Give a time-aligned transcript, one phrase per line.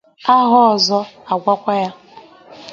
[0.33, 0.99] a hụ ọzọ
[1.31, 1.89] a gwakwa ya